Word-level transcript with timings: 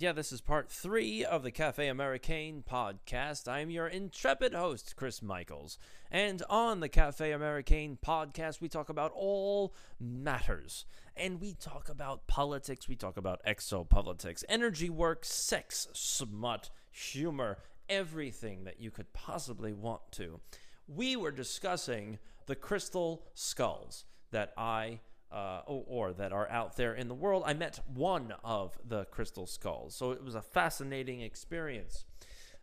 Yeah, 0.00 0.12
this 0.12 0.32
is 0.32 0.40
part 0.40 0.70
three 0.70 1.26
of 1.26 1.42
the 1.42 1.50
Cafe 1.50 1.86
Americain 1.86 2.64
podcast. 2.66 3.46
I'm 3.46 3.68
your 3.68 3.86
intrepid 3.86 4.54
host, 4.54 4.96
Chris 4.96 5.20
Michaels. 5.20 5.76
And 6.10 6.42
on 6.48 6.80
the 6.80 6.88
Cafe 6.88 7.30
Americain 7.30 7.98
podcast, 8.02 8.62
we 8.62 8.70
talk 8.70 8.88
about 8.88 9.12
all 9.14 9.74
matters. 10.00 10.86
And 11.18 11.38
we 11.38 11.52
talk 11.52 11.90
about 11.90 12.26
politics, 12.26 12.88
we 12.88 12.96
talk 12.96 13.18
about 13.18 13.44
exopolitics, 13.46 14.42
energy 14.48 14.88
work, 14.88 15.22
sex, 15.26 15.86
smut, 15.92 16.70
humor, 16.90 17.58
everything 17.86 18.64
that 18.64 18.80
you 18.80 18.90
could 18.90 19.12
possibly 19.12 19.74
want 19.74 20.00
to. 20.12 20.40
We 20.88 21.14
were 21.14 21.30
discussing 21.30 22.18
the 22.46 22.56
crystal 22.56 23.26
skulls 23.34 24.06
that 24.30 24.54
I 24.56 25.00
uh, 25.32 25.60
or, 25.66 26.12
that 26.12 26.32
are 26.32 26.48
out 26.50 26.76
there 26.76 26.94
in 26.94 27.08
the 27.08 27.14
world. 27.14 27.44
I 27.46 27.54
met 27.54 27.80
one 27.94 28.34
of 28.42 28.78
the 28.86 29.04
crystal 29.06 29.46
skulls, 29.46 29.94
so 29.94 30.12
it 30.12 30.24
was 30.24 30.34
a 30.34 30.42
fascinating 30.42 31.20
experience. 31.20 32.04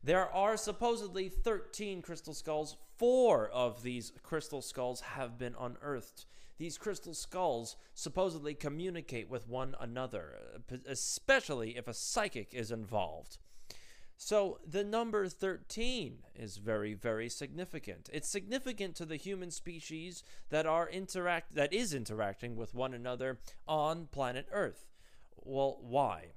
There 0.03 0.29
are 0.29 0.57
supposedly 0.57 1.29
13 1.29 2.01
crystal 2.01 2.33
skulls. 2.33 2.77
Four 2.97 3.49
of 3.49 3.83
these 3.83 4.11
crystal 4.23 4.61
skulls 4.61 5.01
have 5.01 5.37
been 5.37 5.55
unearthed. 5.59 6.25
These 6.57 6.77
crystal 6.77 7.13
skulls 7.13 7.75
supposedly 7.93 8.55
communicate 8.55 9.29
with 9.29 9.47
one 9.47 9.75
another, 9.79 10.35
especially 10.87 11.77
if 11.77 11.87
a 11.87 11.93
psychic 11.93 12.53
is 12.53 12.71
involved. 12.71 13.37
So 14.17 14.59
the 14.67 14.83
number 14.83 15.27
13 15.29 16.23
is 16.35 16.57
very 16.57 16.95
very 16.95 17.29
significant. 17.29 18.09
It's 18.11 18.27
significant 18.27 18.95
to 18.95 19.05
the 19.05 19.15
human 19.15 19.51
species 19.51 20.23
that 20.49 20.65
are 20.65 20.89
interact 20.89 21.53
that 21.55 21.71
is 21.71 21.93
interacting 21.93 22.55
with 22.55 22.73
one 22.73 22.93
another 22.93 23.37
on 23.67 24.07
planet 24.07 24.47
Earth. 24.51 24.87
Well, 25.35 25.77
why? 25.81 26.31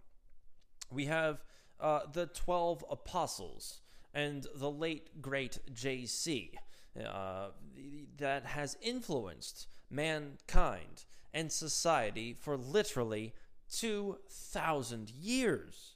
We 0.92 1.06
have 1.06 1.42
uh, 1.80 2.00
the 2.12 2.26
12 2.26 2.84
apostles 2.90 3.80
and 4.12 4.46
the 4.54 4.70
late 4.70 5.22
great 5.22 5.58
JC 5.72 6.50
uh, 7.02 7.48
that 8.18 8.44
has 8.44 8.76
influenced 8.82 9.68
mankind 9.90 11.06
and 11.32 11.50
society 11.50 12.34
for 12.34 12.56
literally 12.56 13.32
2,000 13.70 15.10
years 15.10 15.94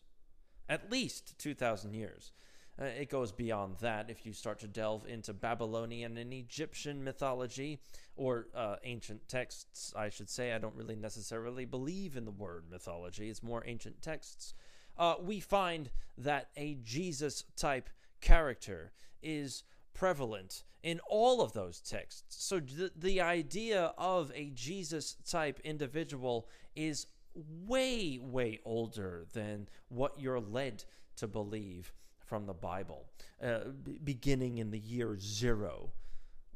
at 0.68 0.90
least 0.90 1.38
2,000 1.38 1.94
years. 1.94 2.32
Uh, 2.80 2.86
it 2.86 3.08
goes 3.08 3.30
beyond 3.30 3.76
that 3.80 4.10
if 4.10 4.26
you 4.26 4.32
start 4.32 4.58
to 4.58 4.66
delve 4.66 5.06
into 5.06 5.32
Babylonian 5.32 6.16
and 6.16 6.32
Egyptian 6.32 7.04
mythology, 7.04 7.80
or 8.16 8.48
uh, 8.54 8.76
ancient 8.84 9.28
texts, 9.28 9.92
I 9.96 10.08
should 10.08 10.28
say. 10.28 10.52
I 10.52 10.58
don't 10.58 10.74
really 10.74 10.96
necessarily 10.96 11.64
believe 11.64 12.16
in 12.16 12.24
the 12.24 12.30
word 12.30 12.64
mythology, 12.70 13.28
it's 13.28 13.42
more 13.42 13.62
ancient 13.66 14.02
texts. 14.02 14.54
Uh, 14.96 15.14
we 15.20 15.40
find 15.40 15.90
that 16.18 16.50
a 16.56 16.76
Jesus 16.84 17.44
type 17.56 17.90
character 18.20 18.92
is 19.22 19.64
prevalent 19.92 20.62
in 20.84 21.00
all 21.08 21.40
of 21.40 21.52
those 21.52 21.80
texts. 21.80 22.44
So 22.44 22.60
th- 22.60 22.92
the 22.96 23.20
idea 23.20 23.92
of 23.98 24.30
a 24.34 24.50
Jesus 24.50 25.16
type 25.28 25.58
individual 25.64 26.48
is 26.76 27.06
way, 27.34 28.18
way 28.20 28.60
older 28.64 29.26
than 29.32 29.68
what 29.88 30.18
you're 30.18 30.40
led 30.40 30.84
to 31.16 31.26
believe 31.26 31.92
from 32.24 32.46
the 32.46 32.54
Bible. 32.54 33.04
Uh, 33.42 33.60
b- 33.82 33.98
beginning 34.02 34.58
in 34.58 34.70
the 34.70 34.78
year 34.78 35.16
zero. 35.18 35.90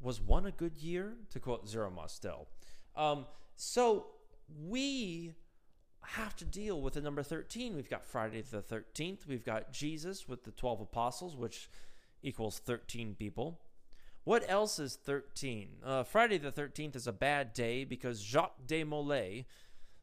Was 0.01 0.21
one 0.21 0.47
a 0.47 0.51
good 0.51 0.79
year? 0.79 1.15
To 1.31 1.41
quote 1.41 1.69
Zero 1.69 1.91
Mostel. 1.91 2.49
Um, 2.97 3.27
so 3.57 4.07
we 4.67 5.35
have 6.03 6.37
to 6.37 6.45
deal 6.45 6.81
with 6.81 6.95
the 6.95 7.01
number 7.01 7.23
13. 7.23 7.75
We've 7.75 7.91
got 7.91 8.05
Friday 8.05 8.43
the 8.43 8.63
13th. 8.63 9.27
We've 9.27 9.45
got 9.45 9.73
Jesus 9.73 10.29
with 10.29 10.45
the 10.45 10.53
12 10.53 10.83
apostles, 10.83 11.37
which 11.37 11.69
equals 12.23 12.59
13 12.59 13.15
people. 13.15 13.61
What 14.25 14.45
else 14.49 14.79
is 14.79 14.97
13? 14.97 15.69
Uh, 15.85 16.03
Friday 16.05 16.39
the 16.39 16.53
13th 16.53 16.97
is 16.97 17.07
a 17.07 17.13
bad 17.13 17.53
day 17.53 17.85
because 17.85 18.21
Jacques 18.21 18.67
de 18.67 18.85
Molay, 18.85 19.47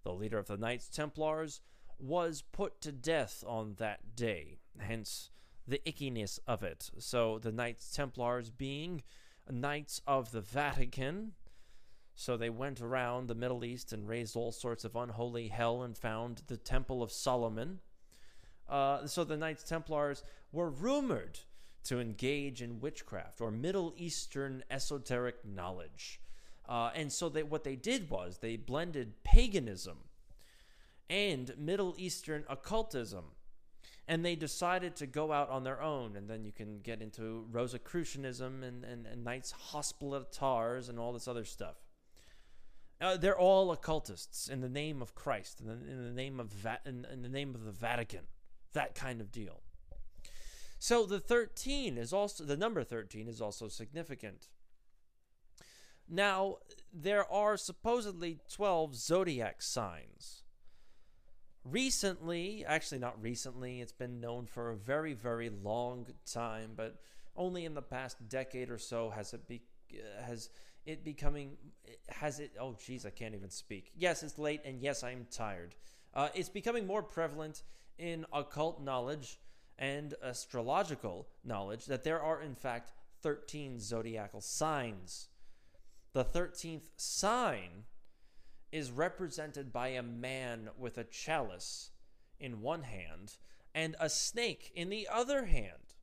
the 0.06 0.14
leader 0.14 0.38
of 0.38 0.48
the 0.48 0.56
Knights 0.56 0.88
Templars, 0.88 1.60
was 2.00 2.44
put 2.54 2.80
to 2.82 2.92
death 2.92 3.44
on 3.46 3.76
that 3.80 4.16
day, 4.16 4.60
hence 4.78 5.32
the 5.68 5.82
ickiness 5.86 6.40
of 6.48 6.64
it. 6.64 6.90
So 7.00 7.40
the 7.40 7.52
Knights 7.52 7.92
Templars 7.92 8.50
being 8.50 9.04
Knights 9.50 10.02
of 10.08 10.32
the 10.32 10.42
Vatican, 10.42 11.34
so 12.14 12.38
they 12.38 12.50
went 12.50 12.82
around 12.82 13.28
the 13.28 13.36
Middle 13.36 13.66
East 13.66 13.92
and 13.92 14.08
raised 14.08 14.36
all 14.36 14.52
sorts 14.52 14.86
of 14.86 14.96
unholy 14.96 15.50
hell 15.50 15.84
and 15.84 15.98
found 15.98 16.44
the 16.48 16.58
Temple 16.58 17.04
of 17.04 17.12
Solomon. 17.12 17.80
Uh, 18.70 19.06
so 19.06 19.24
the 19.24 19.38
Knights 19.38 19.64
Templars 19.64 20.24
were 20.52 20.70
rumored 20.70 21.40
to 21.84 22.00
engage 22.00 22.62
in 22.62 22.80
witchcraft 22.80 23.42
or 23.42 23.52
Middle 23.52 23.94
Eastern 23.98 24.64
esoteric 24.70 25.46
knowledge. 25.46 26.20
Uh, 26.68 26.92
and 26.96 27.12
so 27.12 27.30
they, 27.30 27.44
what 27.44 27.64
they 27.64 27.76
did 27.76 28.10
was 28.10 28.40
they 28.40 28.58
blended 28.58 29.24
paganism 29.24 29.98
and 31.10 31.56
Middle 31.58 31.96
Eastern 31.98 32.44
occultism. 32.50 33.26
And 34.08 34.24
they 34.24 34.36
decided 34.36 34.96
to 34.98 35.08
go 35.08 35.32
out 35.32 35.50
on 35.50 35.64
their 35.64 35.82
own. 35.82 36.16
And 36.16 36.30
then 36.30 36.44
you 36.46 36.52
can 36.52 36.80
get 36.80 37.02
into 37.02 37.46
Rosicrucianism 37.52 38.64
and, 38.64 38.84
and, 38.84 39.08
and 39.08 39.24
Knights 39.24 39.54
Hospitallers 39.72 40.90
and 40.90 41.00
all 41.00 41.12
this 41.12 41.28
other 41.28 41.44
stuff. 41.44 41.76
Uh, 43.02 43.18
they're 43.18 43.38
all 43.38 43.72
occultists 43.72 44.48
in 44.48 44.62
the 44.62 44.70
name 44.70 45.02
of 45.02 45.16
Christ, 45.16 45.60
in 45.60 45.68
the, 45.68 45.74
in 45.74 46.04
the 46.04 46.14
name 46.14 46.40
of 46.40 46.48
Va- 46.48 46.80
in, 46.86 47.06
in 47.12 47.24
the 47.24 47.30
name 47.30 47.54
of 47.54 47.66
the 47.66 47.72
Vatican, 47.72 48.22
that 48.74 48.96
kind 48.96 49.20
of 49.20 49.32
deal. 49.32 49.62
So 50.80 51.06
the 51.06 51.20
13 51.20 51.98
is 51.98 52.14
also 52.14 52.44
the 52.44 52.56
number 52.56 52.84
13 52.84 53.28
is 53.28 53.42
also 53.42 53.68
significant. 53.68 54.48
Now, 56.08 56.58
there 56.94 57.30
are 57.32 57.58
supposedly 57.58 58.40
12 58.52 58.96
zodiac 58.96 59.62
signs. 59.62 60.44
Recently, 61.64 62.64
actually, 62.66 63.00
not 63.00 63.22
recently, 63.22 63.82
it's 63.82 63.92
been 63.92 64.20
known 64.20 64.46
for 64.46 64.70
a 64.70 64.76
very, 64.76 65.14
very 65.14 65.50
long 65.50 66.06
time, 66.32 66.74
but 66.76 66.98
only 67.36 67.66
in 67.66 67.74
the 67.74 67.82
past 67.82 68.30
decade 68.30 68.70
or 68.70 68.78
so 68.78 69.10
has 69.10 69.34
it 69.34 69.48
be, 69.48 69.62
has 70.24 70.50
it 70.86 71.04
becoming 71.04 71.58
has 72.10 72.40
it 72.40 72.52
oh 72.60 72.76
geez 72.86 73.06
i 73.06 73.10
can't 73.10 73.34
even 73.34 73.50
speak. 73.50 73.92
Yes 73.96 74.24
it's 74.24 74.38
late 74.38 74.62
and 74.64 74.80
yes 74.82 75.04
i'm 75.04 75.26
tired. 75.32 75.76
Uh, 76.14 76.30
it's 76.34 76.50
becoming 76.50 76.88
more 76.88 77.04
prevalent 77.04 77.64
in 77.98 78.26
occult 78.32 78.82
knowledge 78.82 79.40
and 79.78 80.14
astrological 80.24 81.28
knowledge 81.44 81.86
that 81.88 82.04
there 82.04 82.22
are 82.22 82.42
in 82.42 82.56
fact 82.56 82.94
13 83.22 83.80
zodiacal 83.80 84.40
signs 84.40 85.28
the 86.16 86.24
13th 86.24 86.92
sign 86.96 87.84
is 88.72 88.90
represented 88.90 89.74
by 89.74 89.90
a 89.90 90.02
man 90.02 90.70
with 90.78 90.98
a 90.98 91.04
chalice 91.04 91.92
in 92.40 92.62
one 92.62 92.84
hand 92.84 93.34
and 93.74 93.98
a 94.00 94.10
snake 94.10 94.72
in 94.74 94.88
the 94.88 95.10
other 95.12 95.44
hand. 95.44 95.94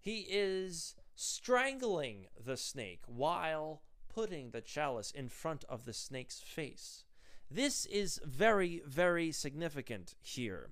He 0.00 0.20
is 0.30 0.94
strangling 1.14 2.28
the 2.42 2.56
snake 2.56 3.02
while 3.06 3.82
putting 4.08 4.48
the 4.48 4.62
chalice 4.62 5.10
in 5.10 5.28
front 5.28 5.62
of 5.68 5.84
the 5.84 5.92
snake's 5.92 6.40
face. 6.40 7.04
This 7.50 7.84
is 7.84 8.18
very, 8.24 8.80
very 8.86 9.30
significant 9.30 10.14
here. 10.22 10.70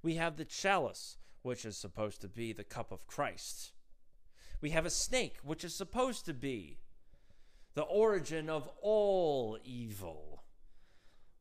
We 0.00 0.14
have 0.14 0.36
the 0.36 0.44
chalice, 0.44 1.16
which 1.42 1.64
is 1.64 1.76
supposed 1.76 2.20
to 2.20 2.28
be 2.28 2.52
the 2.52 2.62
cup 2.62 2.92
of 2.92 3.08
Christ. 3.08 3.72
We 4.60 4.70
have 4.70 4.86
a 4.86 4.90
snake, 4.90 5.38
which 5.42 5.64
is 5.64 5.74
supposed 5.74 6.24
to 6.26 6.34
be 6.34 6.78
the 7.74 7.82
origin 7.82 8.50
of 8.50 8.68
all 8.80 9.58
evil. 9.64 10.44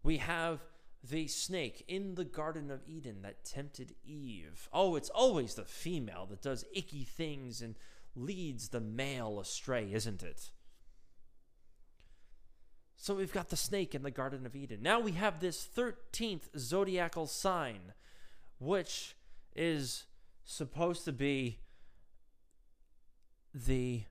We 0.04 0.18
have 0.18 0.60
the 1.04 1.28
snake 1.28 1.84
in 1.88 2.16
the 2.16 2.26
Garden 2.26 2.70
of 2.70 2.82
Eden 2.88 3.22
that 3.24 3.44
tempted 3.44 3.96
Eve. 4.06 4.70
Oh, 4.72 4.96
it's 4.96 5.10
always 5.10 5.56
the 5.56 5.66
female 5.66 6.28
that 6.30 6.42
does 6.42 6.66
icky 6.74 7.04
things 7.04 7.62
and 7.62 7.76
leads 8.16 8.70
the 8.70 8.80
male 8.80 9.40
astray, 9.40 9.92
isn't 9.92 10.22
it? 10.22 10.52
So 12.96 13.16
we've 13.16 13.34
got 13.34 13.50
the 13.50 13.58
snake 13.58 13.96
in 13.96 14.04
the 14.04 14.12
Garden 14.12 14.46
of 14.46 14.56
Eden. 14.56 14.84
Now 14.84 15.00
we 15.00 15.14
have 15.14 15.40
this 15.40 15.68
13th 15.76 16.56
zodiacal 16.56 17.26
sign, 17.26 17.94
which 18.60 19.16
is 19.56 20.04
supposed 20.46 21.06
to 21.06 21.12
be 21.12 21.62
the 23.54 24.04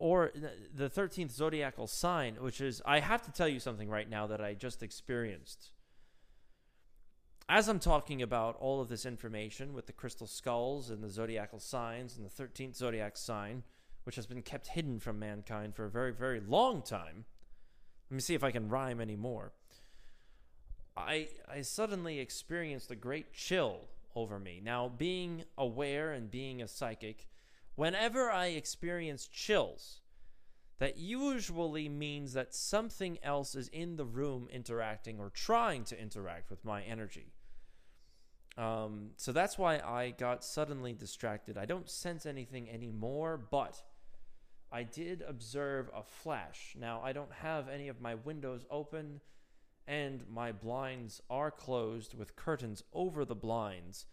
or 0.00 0.32
the 0.74 0.88
13th 0.88 1.30
zodiacal 1.30 1.86
sign, 1.86 2.36
which 2.40 2.60
is, 2.60 2.80
I 2.86 3.00
have 3.00 3.22
to 3.22 3.30
tell 3.30 3.46
you 3.46 3.60
something 3.60 3.88
right 3.88 4.08
now 4.08 4.26
that 4.26 4.40
I 4.40 4.54
just 4.54 4.82
experienced. 4.82 5.72
As 7.50 7.68
I'm 7.68 7.78
talking 7.78 8.22
about 8.22 8.56
all 8.60 8.80
of 8.80 8.88
this 8.88 9.04
information 9.04 9.74
with 9.74 9.86
the 9.86 9.92
crystal 9.92 10.26
skulls 10.26 10.88
and 10.88 11.04
the 11.04 11.10
zodiacal 11.10 11.60
signs 11.60 12.16
and 12.16 12.24
the 12.24 12.42
13th 12.42 12.76
zodiac 12.76 13.16
sign, 13.18 13.62
which 14.04 14.16
has 14.16 14.26
been 14.26 14.40
kept 14.40 14.68
hidden 14.68 15.00
from 15.00 15.18
mankind 15.18 15.74
for 15.74 15.84
a 15.84 15.90
very, 15.90 16.12
very 16.12 16.40
long 16.40 16.80
time, 16.80 17.26
let 18.10 18.14
me 18.14 18.20
see 18.20 18.34
if 18.34 18.42
I 18.42 18.50
can 18.50 18.70
rhyme 18.70 19.00
anymore. 19.02 19.52
I 20.96 21.28
I 21.46 21.60
suddenly 21.60 22.18
experienced 22.18 22.90
a 22.90 22.96
great 22.96 23.32
chill 23.32 23.82
over 24.16 24.38
me. 24.38 24.60
Now, 24.64 24.88
being 24.88 25.44
aware 25.56 26.12
and 26.12 26.30
being 26.30 26.62
a 26.62 26.68
psychic, 26.68 27.28
whenever 27.80 28.30
I 28.30 28.48
experience 28.48 29.26
chills, 29.26 30.02
that 30.80 30.98
usually 30.98 31.88
means 31.88 32.34
that 32.34 32.54
something 32.54 33.18
else 33.22 33.54
is 33.54 33.68
in 33.68 33.96
the 33.96 34.04
room 34.04 34.48
interacting 34.52 35.18
or 35.18 35.30
trying 35.30 35.84
to 35.84 35.98
interact 35.98 36.50
with 36.50 36.62
my 36.62 36.82
energy. 36.82 37.32
Um, 38.58 39.12
so 39.16 39.32
that's 39.32 39.56
why 39.56 39.78
I 39.78 40.10
got 40.10 40.44
suddenly 40.44 40.92
distracted. 40.92 41.56
I 41.56 41.64
don't 41.64 41.88
sense 41.88 42.26
anything 42.26 42.68
anymore, 42.68 43.40
but 43.50 43.82
I 44.70 44.82
did 44.82 45.24
observe 45.26 45.88
a 45.96 46.02
flash. 46.02 46.76
Now, 46.78 47.00
I 47.02 47.14
don't 47.14 47.32
have 47.32 47.70
any 47.70 47.88
of 47.88 48.02
my 48.02 48.14
windows 48.14 48.66
open 48.70 49.22
and 49.88 50.22
my 50.28 50.52
blinds 50.52 51.22
are 51.30 51.50
closed 51.50 52.12
with 52.12 52.36
curtains 52.36 52.82
over 52.92 53.24
the 53.24 53.34
blinds. 53.34 54.04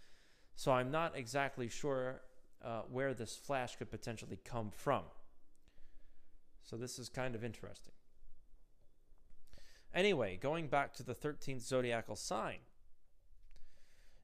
So 0.55 0.71
I'm 0.71 0.89
not 0.89 1.17
exactly 1.17 1.67
sure 1.67 2.21
uh, 2.63 2.81
where 2.91 3.13
this 3.13 3.35
flash 3.35 3.75
could 3.75 3.89
potentially 3.89 4.39
come 4.43 4.71
from. 4.75 5.03
So 6.63 6.75
this 6.75 6.99
is 6.99 7.09
kind 7.09 7.35
of 7.35 7.43
interesting. 7.43 7.93
Anyway, 9.93 10.37
going 10.41 10.67
back 10.67 10.93
to 10.93 11.03
the 11.03 11.15
13th 11.15 11.61
zodiacal 11.61 12.15
sign, 12.15 12.57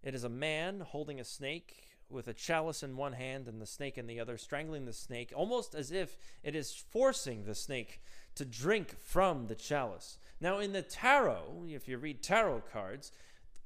it 0.04 0.14
is 0.14 0.24
a 0.24 0.30
man 0.30 0.82
holding 0.82 1.20
a 1.20 1.24
snake 1.24 1.88
with 2.10 2.28
a 2.28 2.34
chalice 2.34 2.84
in 2.84 2.98
one 2.98 3.14
hand 3.14 3.48
and 3.48 3.62
the 3.62 3.66
snake 3.66 3.98
in 3.98 4.06
the 4.06 4.20
other, 4.20 4.38
strangling 4.38 4.86
the 4.86 4.94
snake, 4.94 5.32
almost 5.36 5.74
as 5.74 5.92
if 5.92 6.18
it 6.44 6.56
is 6.56 6.84
forcing 6.92 7.46
the 7.46 7.56
snake 7.56 8.02
to 8.36 8.46
drink 8.46 8.96
from 9.00 9.48
the 9.48 9.56
chalice. 9.56 10.18
Now, 10.40 10.60
in 10.60 10.74
the 10.74 10.82
tarot, 10.82 11.66
if 11.70 11.88
you 11.88 11.98
read 11.98 12.22
tarot 12.22 12.64
cards, 12.72 13.12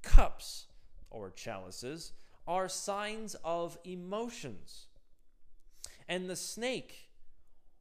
cups 0.04 0.68
or 1.10 1.32
chalices 1.32 2.14
are 2.48 2.70
signs 2.70 3.36
of 3.44 3.78
emotions. 3.84 4.88
And 6.08 6.30
the 6.30 6.36
snake, 6.36 7.10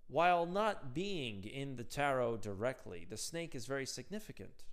while 0.09 0.47
not 0.47 0.95
being 0.95 1.45
in 1.45 1.77
the 1.77 1.85
tarot 1.85 2.39
directly, 2.39 3.07
the 3.09 3.17
snake 3.17 3.55
is 3.55 3.67
very 3.67 3.87
significant 3.87 4.65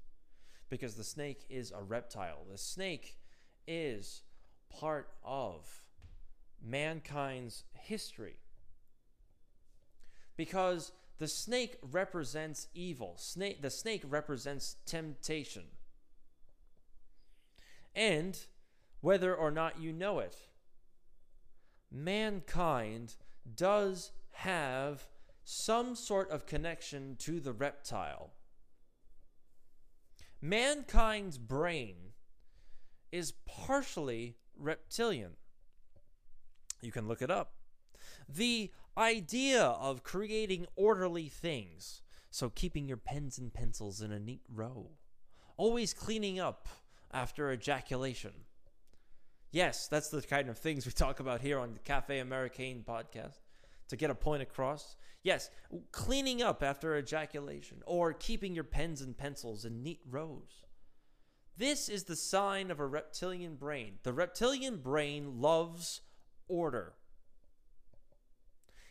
because 0.70 0.96
the 0.96 1.04
snake 1.04 1.46
is 1.50 1.72
a 1.72 1.84
reptile. 1.84 2.46
The 2.50 2.58
snake 2.58 3.18
is 3.68 4.22
part 4.70 5.10
of 5.24 5.84
mankind's 6.66 7.64
history. 7.74 8.38
Because 10.36 10.92
the 11.20 11.28
snake 11.28 11.78
represents 11.92 12.68
evil. 12.74 13.16
Snake, 13.18 13.62
the 13.62 13.70
snake 13.70 14.02
represents 14.10 14.78
temptation. 14.86 15.64
And 17.96 18.40
whether 19.04 19.36
or 19.36 19.52
not 19.52 19.82
you 19.82 19.92
know 19.92 20.20
it, 20.20 20.38
mankind 21.92 23.16
does 23.54 24.12
have 24.32 25.10
some 25.44 25.94
sort 25.94 26.32
of 26.32 26.46
connection 26.46 27.18
to 27.20 27.42
the 27.42 27.52
reptile. 27.52 28.32
Mankind's 30.42 31.38
brain 31.38 32.14
is 33.12 33.34
partially 33.46 34.38
reptilian. 34.58 35.32
You 36.82 36.94
can 36.94 37.06
look 37.06 37.22
it 37.22 37.30
up. 37.30 37.56
The 38.30 38.72
idea 38.98 39.64
of 39.64 40.04
creating 40.04 40.66
orderly 40.78 41.28
things. 41.28 42.02
So, 42.32 42.50
keeping 42.50 42.88
your 42.88 42.98
pens 42.98 43.38
and 43.38 43.54
pencils 43.54 44.02
in 44.02 44.14
a 44.14 44.20
neat 44.20 44.44
row. 44.48 44.92
Always 45.58 45.94
cleaning 45.94 46.40
up 46.40 46.70
after 47.12 47.52
ejaculation. 47.52 48.32
Yes, 49.54 49.88
that's 49.88 50.10
the 50.10 50.24
kind 50.24 50.50
of 50.50 50.58
things 50.58 50.84
we 50.84 50.92
talk 50.92 51.20
about 51.20 51.40
here 51.40 51.60
on 51.60 51.74
the 51.74 51.80
Cafe 51.80 52.18
Americain 52.18 52.84
podcast 52.84 53.38
to 53.88 53.96
get 53.96 54.10
a 54.10 54.16
point 54.16 54.42
across. 54.42 54.96
Yes, 55.22 55.52
cleaning 55.92 56.42
up 56.42 56.64
after 56.64 56.98
ejaculation 56.98 57.84
or 57.86 58.14
keeping 58.14 58.56
your 58.56 58.64
pens 58.64 59.00
and 59.00 59.16
pencils 59.16 59.64
in 59.64 59.84
neat 59.84 60.00
rows. 60.10 60.64
This 61.56 61.88
is 61.88 62.06
the 62.06 62.16
sign 62.16 62.72
of 62.72 62.80
a 62.80 62.88
reptilian 62.88 63.56
brain. 63.56 64.00
The 64.02 64.12
reptilian 64.12 64.78
brain 64.78 65.40
loves 65.40 66.02
order. 66.48 66.94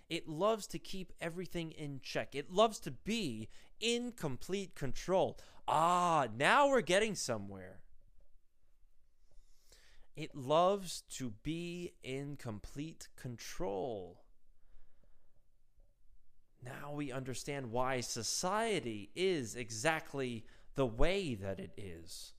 It 0.08 0.28
loves 0.28 0.68
to 0.68 0.78
keep 0.78 1.12
everything 1.20 1.72
in 1.72 1.98
check. 2.04 2.36
It 2.36 2.52
loves 2.52 2.78
to 2.80 2.92
be 2.92 3.48
in 3.80 4.12
complete 4.12 4.76
control. 4.76 5.40
Ah, 5.66 6.28
now 6.36 6.68
we're 6.68 6.82
getting 6.82 7.16
somewhere. 7.16 7.80
It 10.16 10.34
loves 10.34 11.02
to 11.16 11.32
be 11.42 11.92
in 12.02 12.36
complete 12.36 13.08
control. 13.16 14.20
Now 16.64 16.92
we 16.92 17.10
understand 17.10 17.72
why 17.72 18.00
society 18.00 19.10
is 19.14 19.56
exactly 19.56 20.44
the 20.74 20.86
way 20.86 21.34
that 21.34 21.58
it 21.58 21.72
is. 21.76 22.32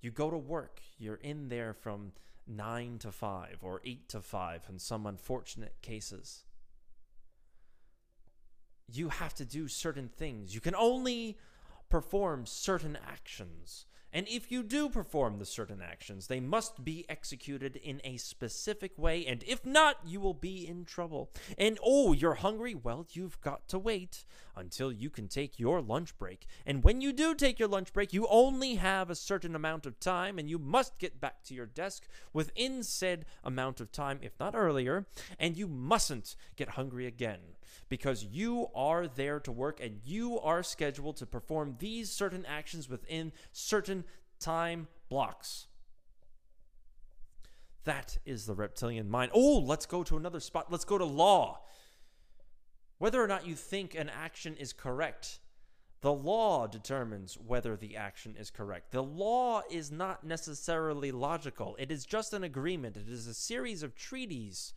You 0.00 0.10
go 0.10 0.30
to 0.30 0.36
work, 0.36 0.80
you're 0.98 1.16
in 1.16 1.48
there 1.48 1.72
from 1.72 2.12
9 2.46 2.98
to 2.98 3.12
5 3.12 3.58
or 3.62 3.80
8 3.84 4.08
to 4.10 4.20
5 4.20 4.66
in 4.68 4.78
some 4.78 5.06
unfortunate 5.06 5.74
cases 5.82 6.44
you 8.92 9.10
have 9.10 9.34
to 9.34 9.44
do 9.44 9.68
certain 9.68 10.08
things. 10.08 10.54
You 10.54 10.60
can 10.60 10.74
only 10.74 11.38
perform 11.88 12.46
certain 12.46 12.98
actions. 13.06 13.86
And 14.12 14.26
if 14.28 14.50
you 14.50 14.62
do 14.62 14.88
perform 14.88 15.38
the 15.38 15.44
certain 15.44 15.82
actions, 15.82 16.26
they 16.26 16.40
must 16.40 16.84
be 16.84 17.04
executed 17.08 17.76
in 17.76 18.00
a 18.04 18.16
specific 18.16 18.96
way, 18.96 19.26
and 19.26 19.44
if 19.46 19.66
not, 19.66 19.96
you 20.06 20.18
will 20.20 20.34
be 20.34 20.66
in 20.66 20.84
trouble. 20.84 21.30
And 21.58 21.78
oh, 21.84 22.12
you're 22.12 22.34
hungry? 22.34 22.74
Well, 22.74 23.06
you've 23.10 23.40
got 23.40 23.68
to 23.68 23.78
wait 23.78 24.24
until 24.56 24.90
you 24.90 25.10
can 25.10 25.28
take 25.28 25.58
your 25.58 25.82
lunch 25.82 26.16
break. 26.16 26.46
And 26.64 26.82
when 26.82 27.00
you 27.00 27.12
do 27.12 27.34
take 27.34 27.58
your 27.58 27.68
lunch 27.68 27.92
break, 27.92 28.12
you 28.12 28.26
only 28.28 28.76
have 28.76 29.10
a 29.10 29.14
certain 29.14 29.54
amount 29.54 29.84
of 29.84 30.00
time, 30.00 30.38
and 30.38 30.48
you 30.48 30.58
must 30.58 30.98
get 30.98 31.20
back 31.20 31.44
to 31.44 31.54
your 31.54 31.66
desk 31.66 32.08
within 32.32 32.82
said 32.82 33.26
amount 33.44 33.80
of 33.80 33.92
time, 33.92 34.20
if 34.22 34.32
not 34.40 34.54
earlier, 34.54 35.06
and 35.38 35.56
you 35.56 35.68
mustn't 35.68 36.34
get 36.56 36.70
hungry 36.70 37.06
again 37.06 37.40
because 37.88 38.24
you 38.24 38.68
are 38.74 39.06
there 39.06 39.40
to 39.40 39.52
work 39.52 39.80
and 39.80 40.00
you 40.04 40.38
are 40.40 40.62
scheduled 40.62 41.16
to 41.16 41.26
perform 41.26 41.76
these 41.78 42.10
certain 42.10 42.44
actions 42.46 42.88
within 42.88 43.32
certain 43.52 44.04
time 44.38 44.88
blocks. 45.08 45.66
That 47.84 48.18
is 48.26 48.46
the 48.46 48.54
reptilian 48.54 49.08
mind. 49.08 49.32
Oh, 49.34 49.58
let's 49.58 49.86
go 49.86 50.02
to 50.04 50.16
another 50.16 50.40
spot. 50.40 50.70
Let's 50.70 50.84
go 50.84 50.98
to 50.98 51.04
law. 51.04 51.60
Whether 52.98 53.22
or 53.22 53.28
not 53.28 53.46
you 53.46 53.54
think 53.54 53.94
an 53.94 54.08
action 54.08 54.56
is 54.56 54.72
correct, 54.72 55.38
the 56.00 56.12
law 56.12 56.66
determines 56.66 57.34
whether 57.34 57.76
the 57.76 57.96
action 57.96 58.36
is 58.38 58.50
correct. 58.50 58.92
The 58.92 59.02
law 59.02 59.62
is 59.70 59.90
not 59.90 60.24
necessarily 60.24 61.12
logical, 61.12 61.76
it 61.78 61.90
is 61.90 62.04
just 62.04 62.32
an 62.32 62.44
agreement, 62.44 62.96
it 62.96 63.08
is 63.08 63.26
a 63.26 63.34
series 63.34 63.82
of 63.82 63.94
treaties 63.94 64.74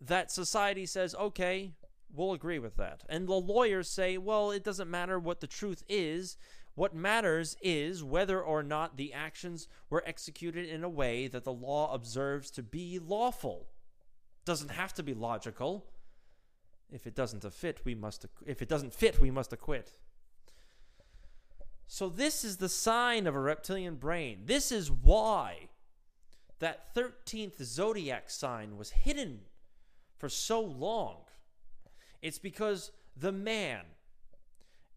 that 0.00 0.30
society 0.30 0.86
says, 0.86 1.14
okay, 1.14 1.72
we'll 2.12 2.32
agree 2.32 2.58
with 2.58 2.76
that. 2.76 3.04
And 3.08 3.26
the 3.26 3.34
lawyers 3.34 3.88
say, 3.88 4.18
well, 4.18 4.50
it 4.50 4.64
doesn't 4.64 4.90
matter 4.90 5.18
what 5.18 5.40
the 5.40 5.46
truth 5.46 5.82
is. 5.88 6.36
What 6.74 6.94
matters 6.94 7.56
is 7.60 8.04
whether 8.04 8.40
or 8.40 8.62
not 8.62 8.96
the 8.96 9.12
actions 9.12 9.66
were 9.90 10.04
executed 10.06 10.68
in 10.68 10.84
a 10.84 10.88
way 10.88 11.26
that 11.26 11.44
the 11.44 11.52
law 11.52 11.92
observes 11.92 12.50
to 12.52 12.62
be 12.62 12.98
lawful. 12.98 13.66
Doesn't 14.44 14.70
have 14.70 14.94
to 14.94 15.02
be 15.02 15.14
logical. 15.14 15.86
If 16.90 17.06
it 17.06 17.14
doesn't 17.14 17.52
fit, 17.52 17.80
we 17.84 17.94
must 17.94 18.24
if 18.46 18.62
it 18.62 18.68
doesn't 18.68 18.94
fit, 18.94 19.20
we 19.20 19.30
must 19.30 19.52
acquit. 19.52 19.92
So 21.86 22.08
this 22.08 22.44
is 22.44 22.58
the 22.58 22.68
sign 22.68 23.26
of 23.26 23.34
a 23.34 23.40
reptilian 23.40 23.96
brain. 23.96 24.42
This 24.44 24.70
is 24.70 24.90
why 24.90 25.68
that 26.60 26.94
13th 26.94 27.62
zodiac 27.62 28.30
sign 28.30 28.76
was 28.76 28.90
hidden 28.90 29.40
for 30.18 30.28
so 30.28 30.60
long. 30.60 31.16
It's 32.20 32.38
because 32.38 32.90
the 33.16 33.32
man 33.32 33.84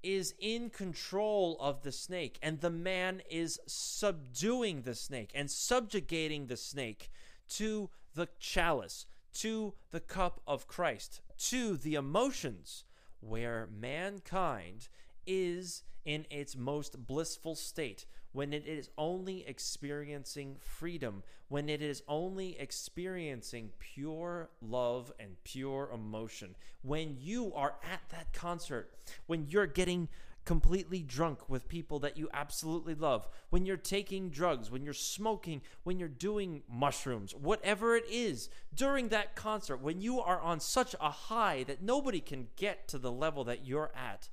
is 0.04 0.34
in 0.40 0.70
control 0.70 1.58
of 1.60 1.84
the 1.84 1.92
snake, 1.92 2.40
and 2.42 2.60
the 2.60 2.72
man 2.72 3.22
is 3.30 3.60
subduing 3.68 4.82
the 4.82 4.96
snake 4.96 5.32
and 5.36 5.50
subjugating 5.50 6.48
the 6.48 6.58
snake 6.58 7.12
to 7.50 7.90
the 8.16 8.28
chalice, 8.40 9.06
to 9.34 9.74
the 9.92 10.00
cup 10.00 10.42
of 10.48 10.68
Christ, 10.68 11.22
to 11.38 11.78
the 11.78 11.96
emotions, 11.96 12.84
where 13.20 13.70
mankind 13.72 14.90
is 15.26 15.84
in 16.06 16.26
its 16.30 16.56
most 16.56 17.06
blissful 17.06 17.56
state, 17.56 18.06
when 18.32 18.54
it 18.54 18.66
is 18.66 18.90
only 18.98 19.46
experiencing 19.46 20.56
freedom, 20.60 21.24
when 21.50 21.70
it 21.70 21.82
is 21.82 22.02
only 22.08 22.58
experiencing 22.60 23.72
pure 23.80 24.50
love 24.62 25.12
and 25.20 25.36
pure 25.44 25.90
emotion, 25.94 26.56
when 26.82 27.18
you 27.20 27.54
are 27.54 27.76
at 27.92 28.02
that 28.10 28.32
concert, 28.34 28.90
when 29.28 29.48
you're 29.50 29.68
getting 29.68 30.08
completely 30.44 31.04
drunk 31.04 31.48
with 31.50 31.68
people 31.68 32.00
that 32.00 32.18
you 32.18 32.28
absolutely 32.34 32.96
love, 32.96 33.28
when 33.50 33.66
you're 33.66 33.78
taking 33.78 34.30
drugs, 34.30 34.72
when 34.72 34.84
you're 34.84 34.94
smoking, 34.94 35.62
when 35.84 36.00
you're 36.00 36.08
doing 36.08 36.64
mushrooms, 36.68 37.36
whatever 37.36 37.96
it 37.96 38.06
is, 38.10 38.50
during 38.74 39.10
that 39.10 39.36
concert, 39.36 39.78
when 39.78 40.02
you 40.02 40.20
are 40.20 40.42
on 40.42 40.60
such 40.60 40.96
a 41.00 41.12
high 41.12 41.64
that 41.64 41.84
nobody 41.84 42.20
can 42.20 42.48
get 42.56 42.88
to 42.88 42.98
the 42.98 43.12
level 43.12 43.44
that 43.44 43.68
you're 43.68 43.92
at 43.96 44.30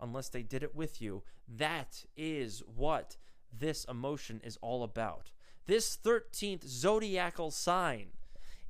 unless 0.00 0.28
they 0.28 0.42
did 0.42 0.62
it 0.62 0.74
with 0.74 1.00
you, 1.00 1.22
that 1.48 2.04
is 2.16 2.62
what 2.66 3.16
this 3.56 3.84
emotion 3.84 4.40
is 4.44 4.58
all 4.60 4.82
about. 4.82 5.30
This 5.66 5.96
13th 5.96 6.66
zodiacal 6.66 7.50
sign 7.50 8.08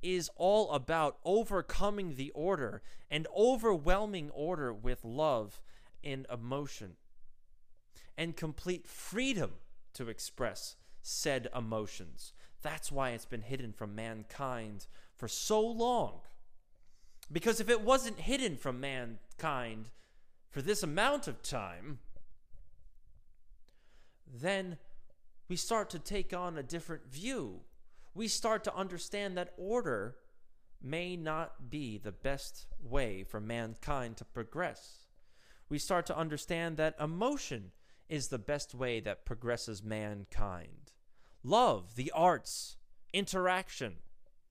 is 0.03 0.31
all 0.37 0.71
about 0.73 1.19
overcoming 1.25 2.15
the 2.17 2.31
order 2.31 2.83
and 3.11 3.27
overwhelming 3.37 4.31
order 4.31 4.73
with 4.73 5.05
love 5.05 5.61
and 6.05 6.27
emotion 6.33 6.97
and 8.17 8.37
complete 8.37 8.87
freedom 8.87 9.53
to 9.95 10.09
express 10.09 10.77
said 11.03 11.49
emotions. 11.55 12.33
That's 12.63 12.91
why 12.91 13.11
it's 13.11 13.27
been 13.27 13.43
hidden 13.43 13.73
from 13.73 13.95
mankind 13.95 14.87
for 15.15 15.29
so 15.29 15.61
long. 15.61 16.21
Because 17.31 17.61
if 17.61 17.69
it 17.69 17.81
wasn't 17.81 18.21
hidden 18.21 18.57
from 18.57 18.81
mankind 18.81 19.91
for 20.57 20.63
this 20.63 20.83
amount 20.83 21.29
of 21.29 21.43
time, 21.43 21.99
then 24.27 24.79
we 25.51 25.55
start 25.55 25.91
to 25.91 25.99
take 25.99 26.33
on 26.33 26.57
a 26.57 26.63
different 26.63 27.13
view. 27.13 27.61
We 28.15 28.27
start 28.27 28.65
to 28.65 28.75
understand 28.75 29.37
that 29.37 29.53
order 29.59 30.17
may 30.81 31.15
not 31.15 31.69
be 31.69 31.99
the 31.99 32.11
best 32.11 32.69
way 32.83 33.23
for 33.23 33.39
mankind 33.39 34.17
to 34.17 34.25
progress. 34.25 35.09
We 35.69 35.79
start 35.79 36.07
to 36.07 36.17
understand 36.17 36.79
that 36.79 36.97
emotion 36.99 37.73
is 38.09 38.29
the 38.29 38.39
best 38.39 38.75
way 38.75 39.01
that 39.01 39.27
progresses 39.27 39.83
mankind. 39.83 40.93
Love, 41.43 41.97
the 41.97 42.11
arts, 42.15 42.79
interaction, 43.13 43.97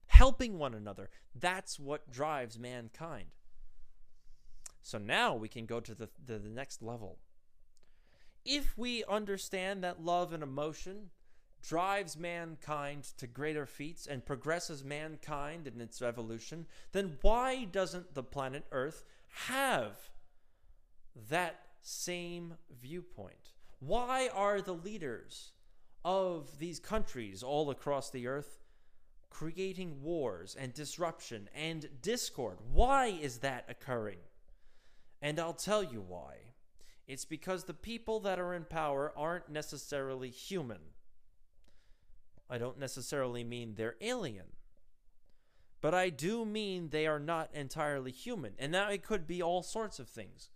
helping 0.06 0.56
one 0.56 0.72
another, 0.72 1.10
that's 1.34 1.80
what 1.80 2.12
drives 2.12 2.60
mankind. 2.60 3.30
So 4.86 4.98
now 4.98 5.34
we 5.34 5.48
can 5.48 5.66
go 5.66 5.80
to 5.80 5.94
the, 5.94 6.08
the, 6.24 6.38
the 6.38 6.48
next 6.48 6.82
level 6.82 7.18
if 8.46 8.78
we 8.78 9.02
understand 9.04 9.82
that 9.82 10.04
love 10.04 10.32
and 10.32 10.42
emotion 10.42 11.10
drives 11.62 12.16
mankind 12.16 13.02
to 13.18 13.26
greater 13.26 13.66
feats 13.66 14.06
and 14.06 14.24
progresses 14.24 14.84
mankind 14.84 15.66
in 15.66 15.80
its 15.80 16.00
evolution, 16.00 16.66
then 16.92 17.18
why 17.22 17.64
doesn't 17.64 18.14
the 18.14 18.22
planet 18.22 18.64
Earth 18.70 19.04
have 19.48 19.98
that 21.28 21.60
same 21.82 22.54
viewpoint? 22.80 23.54
Why 23.80 24.28
are 24.32 24.60
the 24.60 24.74
leaders 24.74 25.50
of 26.04 26.60
these 26.60 26.78
countries 26.78 27.42
all 27.42 27.70
across 27.70 28.10
the 28.10 28.28
earth 28.28 28.60
creating 29.28 30.02
wars 30.02 30.56
and 30.58 30.72
disruption 30.72 31.48
and 31.52 31.88
discord? 32.00 32.58
Why 32.72 33.06
is 33.06 33.38
that 33.38 33.64
occurring? 33.68 34.18
And 35.20 35.38
I'll 35.38 35.54
tell 35.54 35.82
you 35.82 36.00
why. 36.06 36.34
It's 37.06 37.24
because 37.24 37.64
the 37.64 37.74
people 37.74 38.20
that 38.20 38.38
are 38.38 38.52
in 38.54 38.64
power 38.64 39.12
aren't 39.16 39.48
necessarily 39.48 40.30
human. 40.30 40.80
I 42.50 42.58
don't 42.58 42.78
necessarily 42.78 43.44
mean 43.44 43.74
they're 43.74 43.96
alien. 44.00 44.46
But 45.80 45.94
I 45.94 46.10
do 46.10 46.44
mean 46.44 46.88
they 46.88 47.06
are 47.06 47.20
not 47.20 47.50
entirely 47.54 48.10
human. 48.10 48.54
And 48.58 48.72
now 48.72 48.90
it 48.90 49.04
could 49.04 49.26
be 49.26 49.42
all 49.42 49.62
sorts 49.62 49.98
of 49.98 50.08
things. 50.08 50.50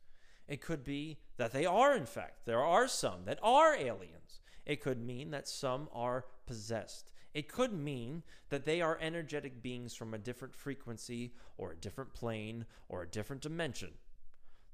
It 0.49 0.61
could 0.61 0.83
be 0.83 1.19
that 1.37 1.53
they 1.53 1.67
are, 1.67 1.95
in 1.95 2.07
fact, 2.07 2.47
there 2.47 2.63
are 2.63 2.89
some 2.89 3.25
that 3.27 3.39
are 3.43 3.77
aliens. 3.77 4.41
It 4.67 4.81
could 4.81 5.01
mean 5.01 5.31
that 5.31 5.47
some 5.47 5.89
are 5.93 6.27
possessed. 6.47 7.13
It 7.33 7.49
could 7.49 7.73
mean 7.73 8.25
that 8.49 8.65
they 8.65 8.81
are 8.81 8.99
energetic 9.01 9.63
beings 9.63 9.95
from 9.95 10.13
a 10.13 10.19
different 10.19 10.57
frequency 10.57 11.33
or 11.57 11.71
a 11.71 11.77
different 11.77 12.13
plane 12.13 12.67
or 12.89 13.03
a 13.03 13.09
different 13.09 13.43
dimension 13.43 13.91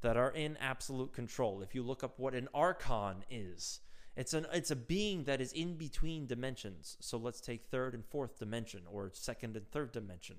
that 0.07 0.17
are 0.17 0.31
in 0.31 0.57
absolute 0.59 1.13
control. 1.13 1.63
If 1.63 1.75
you 1.75 1.83
look 1.83 2.05
up 2.05 2.17
what 2.17 2.33
an 2.33 2.47
archon 2.55 3.25
is, 3.29 3.81
it's 4.15 4.35
an 4.35 4.47
it's 4.53 4.71
a 4.71 4.77
being 4.77 5.25
that 5.25 5.41
is 5.41 5.53
in 5.53 5.75
between 5.75 6.29
dimensions. 6.29 6.97
So 7.01 7.19
let's 7.19 7.41
take 7.41 7.65
third 7.65 7.93
and 7.93 8.05
fourth 8.05 8.39
dimension 8.39 8.83
or 8.89 9.11
second 9.13 9.57
and 9.57 9.69
third 9.69 9.91
dimension. 9.91 10.37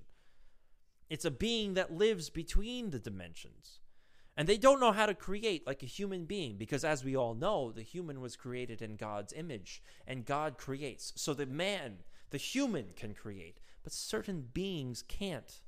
It's 1.10 1.26
a 1.26 1.32
being 1.32 1.74
that 1.74 1.92
lives 1.92 2.30
between 2.30 2.92
the 2.92 3.00
dimensions. 3.00 3.80
And 4.38 4.48
they 4.48 4.56
don't 4.58 4.80
know 4.80 4.94
how 4.94 5.06
to 5.06 5.14
create 5.14 5.68
like 5.68 5.84
a 5.84 5.86
human 5.86 6.24
being 6.24 6.56
because, 6.56 6.86
as 6.86 7.04
we 7.04 7.18
all 7.18 7.34
know, 7.34 7.74
the 7.74 7.82
human 7.82 8.22
was 8.22 8.38
created 8.38 8.82
in 8.82 8.96
God's 8.96 9.34
image 9.34 9.84
and 10.08 10.26
God 10.26 10.58
creates. 10.58 11.12
So 11.18 11.34
the 11.34 11.46
man, 11.46 11.98
the 12.30 12.38
human, 12.38 12.94
can 12.96 13.14
create, 13.14 13.60
but 13.84 13.92
certain 13.92 14.48
beings 14.54 15.04
can't. 15.06 15.60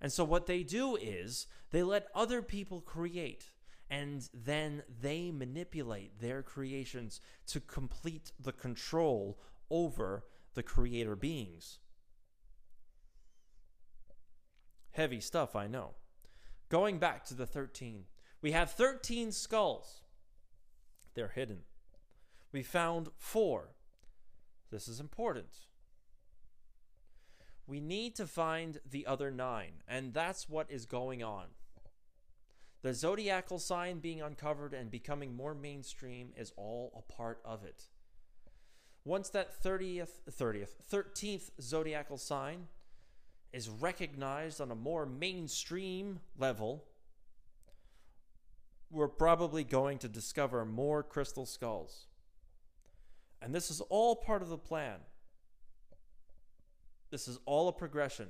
And 0.00 0.12
so 0.12 0.24
what 0.24 0.46
they 0.46 0.62
do 0.62 0.96
is 0.96 1.46
they 1.70 1.82
let 1.82 2.08
other 2.14 2.42
people 2.42 2.80
create 2.80 3.50
and 3.90 4.28
then 4.34 4.82
they 5.00 5.30
manipulate 5.30 6.20
their 6.20 6.42
creations 6.42 7.20
to 7.46 7.60
complete 7.60 8.32
the 8.38 8.52
control 8.52 9.38
over 9.70 10.24
the 10.54 10.62
creator 10.62 11.16
beings. 11.16 11.78
Heavy 14.90 15.20
stuff, 15.20 15.56
I 15.56 15.66
know. 15.66 15.94
Going 16.68 16.98
back 16.98 17.24
to 17.26 17.34
the 17.34 17.46
13, 17.46 18.04
we 18.42 18.52
have 18.52 18.70
13 18.72 19.32
skulls. 19.32 20.02
They're 21.14 21.28
hidden. 21.28 21.60
We 22.52 22.62
found 22.62 23.08
four. 23.16 23.70
This 24.70 24.86
is 24.86 25.00
important 25.00 25.67
we 27.68 27.80
need 27.80 28.16
to 28.16 28.26
find 28.26 28.80
the 28.90 29.06
other 29.06 29.30
nine, 29.30 29.82
and 29.86 30.14
that's 30.14 30.48
what 30.48 30.70
is 30.70 30.86
going 30.86 31.22
on. 31.22 31.44
The 32.80 32.94
zodiacal 32.94 33.58
sign 33.58 33.98
being 33.98 34.22
uncovered 34.22 34.72
and 34.72 34.90
becoming 34.90 35.36
more 35.36 35.54
mainstream 35.54 36.32
is 36.34 36.50
all 36.56 36.92
a 36.96 37.12
part 37.12 37.40
of 37.44 37.64
it. 37.64 37.84
Once 39.04 39.28
that 39.30 39.62
30th, 39.62 40.22
30th, 40.30 40.70
13th 40.90 41.50
zodiacal 41.60 42.16
sign 42.16 42.68
is 43.52 43.68
recognized 43.68 44.60
on 44.62 44.70
a 44.70 44.74
more 44.74 45.04
mainstream 45.04 46.20
level, 46.38 46.84
we're 48.90 49.08
probably 49.08 49.64
going 49.64 49.98
to 49.98 50.08
discover 50.08 50.64
more 50.64 51.02
crystal 51.02 51.44
skulls. 51.44 52.06
And 53.42 53.54
this 53.54 53.70
is 53.70 53.82
all 53.82 54.16
part 54.16 54.40
of 54.40 54.48
the 54.48 54.56
plan. 54.56 55.00
This 57.10 57.28
is 57.28 57.38
all 57.46 57.68
a 57.68 57.72
progression. 57.72 58.28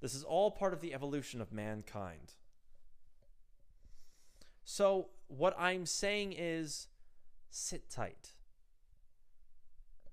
This 0.00 0.14
is 0.14 0.24
all 0.24 0.50
part 0.50 0.72
of 0.72 0.80
the 0.80 0.94
evolution 0.94 1.40
of 1.40 1.52
mankind. 1.52 2.34
So, 4.64 5.08
what 5.28 5.56
I'm 5.58 5.86
saying 5.86 6.34
is 6.36 6.88
sit 7.50 7.88
tight. 7.90 8.32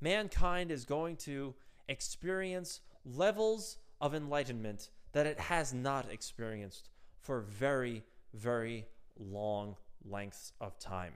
Mankind 0.02 0.72
is 0.72 0.86
going 0.86 1.18
to 1.18 1.54
experience 1.88 2.82
levels 3.06 3.78
of 4.02 4.14
enlightenment 4.14 4.90
that 5.14 5.26
it 5.26 5.40
has 5.40 5.74
not 5.74 6.12
experienced 6.12 6.90
for 7.20 7.42
very, 7.42 8.04
very 8.34 8.86
long 9.18 9.76
lengths 10.04 10.52
of 10.60 10.78
time. 10.80 11.14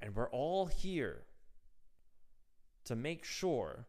And 0.00 0.14
we're 0.14 0.30
all 0.30 0.66
here 0.66 1.22
to 2.84 2.96
make 2.96 3.24
sure 3.24 3.86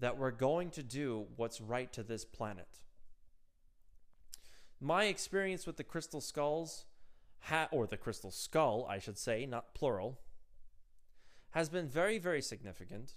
that 0.00 0.16
we're 0.16 0.30
going 0.30 0.70
to 0.70 0.82
do 0.82 1.26
what's 1.36 1.60
right 1.60 1.92
to 1.92 2.02
this 2.02 2.24
planet. 2.24 2.80
My 4.80 5.04
experience 5.04 5.66
with 5.66 5.76
the 5.76 5.84
crystal 5.84 6.20
skulls, 6.20 6.84
ha- 7.40 7.68
or 7.72 7.86
the 7.86 7.96
crystal 7.96 8.30
skull, 8.30 8.86
I 8.88 8.98
should 8.98 9.18
say, 9.18 9.44
not 9.44 9.74
plural, 9.74 10.20
has 11.50 11.68
been 11.68 11.88
very, 11.88 12.18
very 12.18 12.42
significant, 12.42 13.14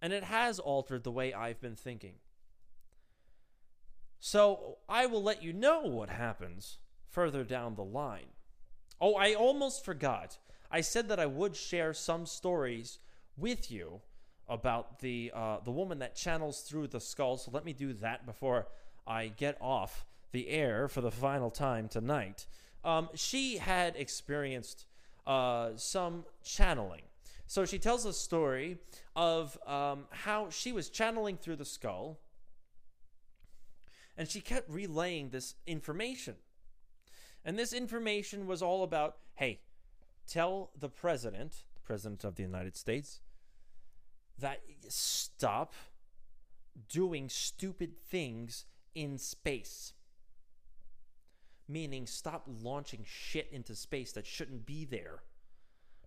and 0.00 0.12
it 0.12 0.24
has 0.24 0.58
altered 0.58 1.02
the 1.02 1.10
way 1.10 1.32
I've 1.32 1.60
been 1.60 1.76
thinking. 1.76 2.14
So 4.20 4.78
I 4.88 5.06
will 5.06 5.22
let 5.22 5.42
you 5.42 5.52
know 5.52 5.80
what 5.80 6.10
happens 6.10 6.78
further 7.08 7.42
down 7.42 7.74
the 7.74 7.84
line. 7.84 8.30
Oh, 9.00 9.14
I 9.14 9.34
almost 9.34 9.84
forgot. 9.84 10.38
I 10.70 10.80
said 10.80 11.08
that 11.08 11.18
I 11.18 11.26
would 11.26 11.56
share 11.56 11.92
some 11.92 12.26
stories 12.26 12.98
with 13.36 13.70
you 13.70 14.02
about 14.48 15.00
the 15.00 15.32
uh, 15.34 15.58
the 15.64 15.70
woman 15.70 15.98
that 16.00 16.14
channels 16.14 16.60
through 16.60 16.88
the 16.88 17.00
skull. 17.00 17.36
So 17.36 17.50
let 17.52 17.64
me 17.64 17.72
do 17.72 17.92
that 17.94 18.26
before 18.26 18.66
I 19.06 19.28
get 19.28 19.56
off 19.60 20.04
the 20.32 20.48
air 20.48 20.88
for 20.88 21.00
the 21.00 21.10
final 21.10 21.50
time 21.50 21.88
tonight. 21.88 22.46
Um, 22.84 23.08
she 23.14 23.58
had 23.58 23.96
experienced 23.96 24.86
uh, 25.26 25.70
some 25.76 26.24
channeling. 26.42 27.02
So 27.46 27.64
she 27.64 27.78
tells 27.78 28.06
a 28.06 28.12
story 28.12 28.78
of 29.14 29.58
um, 29.66 30.06
how 30.10 30.48
she 30.50 30.72
was 30.72 30.88
channeling 30.88 31.36
through 31.36 31.56
the 31.56 31.64
skull, 31.64 32.18
and 34.16 34.28
she 34.28 34.40
kept 34.40 34.70
relaying 34.70 35.30
this 35.30 35.54
information. 35.66 36.36
And 37.44 37.58
this 37.58 37.72
information 37.72 38.46
was 38.46 38.62
all 38.62 38.82
about 38.82 39.16
hey, 39.34 39.60
tell 40.26 40.70
the 40.78 40.88
president, 40.88 41.64
the 41.74 41.80
president 41.80 42.24
of 42.24 42.36
the 42.36 42.42
United 42.42 42.76
States, 42.76 43.20
that 44.42 44.60
stop 44.88 45.74
doing 46.88 47.28
stupid 47.28 47.96
things 47.98 48.64
in 48.94 49.18
space. 49.18 49.94
Meaning, 51.68 52.06
stop 52.06 52.46
launching 52.62 53.04
shit 53.06 53.48
into 53.50 53.74
space 53.74 54.12
that 54.12 54.26
shouldn't 54.26 54.66
be 54.66 54.84
there. 54.84 55.22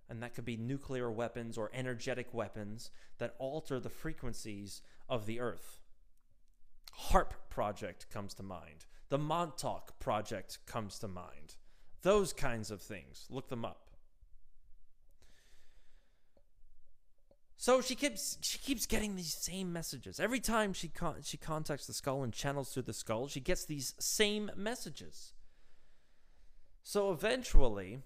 And 0.07 0.21
that 0.21 0.35
could 0.35 0.45
be 0.45 0.57
nuclear 0.57 1.09
weapons 1.09 1.57
or 1.57 1.71
energetic 1.73 2.33
weapons 2.33 2.91
that 3.17 3.35
alter 3.39 3.79
the 3.79 3.89
frequencies 3.89 4.81
of 5.09 5.25
the 5.25 5.39
Earth. 5.39 5.81
HAARP 7.09 7.33
project 7.49 8.07
comes 8.11 8.33
to 8.35 8.43
mind. 8.43 8.85
The 9.09 9.17
Montauk 9.17 9.97
project 9.99 10.59
comes 10.65 10.99
to 10.99 11.07
mind. 11.07 11.55
Those 12.03 12.33
kinds 12.33 12.69
of 12.69 12.81
things. 12.81 13.25
Look 13.29 13.49
them 13.49 13.65
up. 13.65 13.84
So 17.57 17.81
she 17.81 17.95
keeps 17.95 18.37
she 18.41 18.57
keeps 18.57 18.85
getting 18.85 19.15
these 19.15 19.33
same 19.33 19.71
messages 19.71 20.19
every 20.19 20.39
time 20.39 20.73
she 20.73 20.89
con- 20.89 21.21
she 21.23 21.37
contacts 21.37 21.87
the 21.87 21.93
skull 21.93 22.23
and 22.23 22.33
channels 22.33 22.73
through 22.73 22.83
the 22.83 22.93
skull. 22.93 23.27
She 23.27 23.39
gets 23.39 23.65
these 23.65 23.93
same 23.97 24.51
messages. 24.55 25.33
So 26.83 27.11
eventually, 27.11 28.01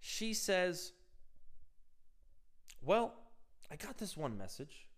she 0.00 0.34
says, 0.34 0.92
"Well, 2.82 3.14
I 3.70 3.76
got 3.76 3.98
this 3.98 4.16
one 4.16 4.36
message, 4.36 4.88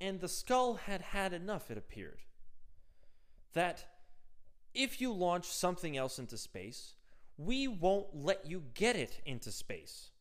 and 0.00 0.20
the 0.20 0.28
skull 0.28 0.74
had 0.74 1.02
had 1.02 1.32
enough. 1.32 1.70
It 1.70 1.76
appeared 1.76 2.22
that 3.54 3.86
if 4.72 5.00
you 5.00 5.12
launch 5.12 5.46
something 5.46 5.96
else 5.96 6.18
into 6.18 6.38
space, 6.38 6.94
we 7.36 7.66
won't 7.66 8.14
let 8.14 8.46
you 8.46 8.62
get 8.72 8.94
it 8.94 9.20
into 9.26 9.50
space." 9.50 10.12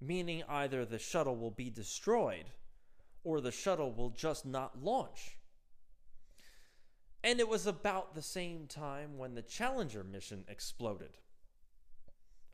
Meaning 0.00 0.42
either 0.48 0.84
the 0.84 0.98
shuttle 0.98 1.36
will 1.36 1.50
be 1.50 1.70
destroyed 1.70 2.46
or 3.24 3.40
the 3.40 3.52
shuttle 3.52 3.92
will 3.92 4.10
just 4.10 4.46
not 4.46 4.82
launch. 4.82 5.36
And 7.22 7.38
it 7.38 7.48
was 7.48 7.66
about 7.66 8.14
the 8.14 8.22
same 8.22 8.66
time 8.66 9.18
when 9.18 9.34
the 9.34 9.42
Challenger 9.42 10.02
mission 10.02 10.44
exploded. 10.48 11.18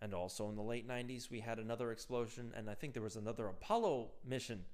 And 0.01 0.13
also 0.13 0.49
in 0.49 0.57
the 0.57 0.63
late 0.63 0.89
90s, 0.89 1.31
we 1.31 1.41
had 1.41 1.59
another 1.59 1.93
explosion, 1.93 2.53
and 2.55 2.69
I 2.69 2.75
think 2.75 2.93
there 2.93 3.03
was 3.03 3.17
another 3.17 3.47
Apollo 3.47 4.11
mission 4.25 4.65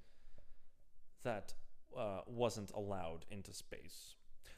that 1.23 1.53
uh, 1.97 2.21
wasn't 2.25 2.71
allowed 2.71 3.25
into 3.29 3.53
space. 3.53 4.15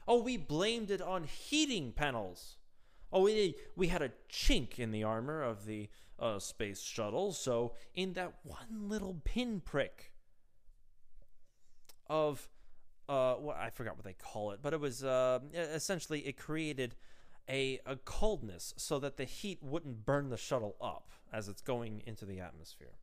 Oh, 0.08 0.22
we 0.22 0.36
blamed 0.36 0.90
it 0.90 1.02
on 1.02 1.24
heating 1.24 1.92
panels. 1.92 2.56
Oh, 3.12 3.22
we, 3.22 3.54
we 3.76 3.88
had 3.88 4.02
a 4.02 4.10
chink 4.30 4.78
in 4.78 4.90
the 4.90 5.04
armor 5.04 5.42
of 5.42 5.66
the 5.66 5.88
uh, 6.18 6.38
space 6.38 6.80
shuttle. 6.82 7.32
So, 7.32 7.74
in 7.94 8.14
that 8.14 8.34
one 8.42 8.88
little 8.88 9.20
pinprick 9.24 10.12
of, 12.08 12.48
uh, 13.08 13.36
well, 13.38 13.56
I 13.58 13.70
forgot 13.70 13.96
what 13.96 14.04
they 14.04 14.14
call 14.14 14.52
it, 14.52 14.60
but 14.62 14.72
it 14.72 14.80
was 14.80 15.04
uh, 15.04 15.40
essentially 15.54 16.20
it 16.20 16.36
created 16.36 16.96
a, 17.48 17.80
a 17.86 17.96
coldness 17.96 18.74
so 18.76 18.98
that 18.98 19.16
the 19.16 19.24
heat 19.24 19.62
wouldn't 19.62 20.04
burn 20.04 20.30
the 20.30 20.36
shuttle 20.36 20.76
up 20.80 21.10
as 21.32 21.48
it's 21.48 21.62
going 21.62 22.02
into 22.06 22.24
the 22.24 22.40
atmosphere. 22.40 22.98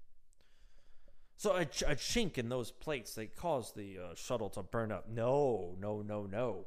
So 1.38 1.56
a, 1.56 1.62
a 1.62 1.96
chink 1.96 2.38
in 2.38 2.50
those 2.50 2.72
plates 2.72 3.16
they 3.16 3.28
caused 3.28 3.76
the 3.76 3.98
uh, 4.00 4.16
shuttle 4.16 4.50
to 4.52 4.64
burn 4.64 4.92
up. 4.92 5.08
No, 5.10 5.76
no, 5.80 6.02
no, 6.02 6.26
no 6.26 6.66